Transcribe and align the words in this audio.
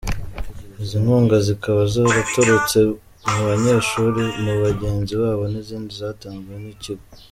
Izi 0.81 0.97
nkunga 1.03 1.35
zikaba 1.47 1.81
zaraturutse 1.93 2.79
mu 3.31 3.39
banyeshuri 3.49 4.21
bagenzi 4.63 5.13
babo 5.21 5.43
n’izindi 5.51 5.91
zatanzwe 6.01 6.53
n’ikigo. 6.63 7.05